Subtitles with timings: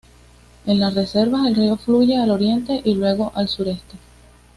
[0.65, 3.97] En las reservas el río fluye al oriente y luego al sureste.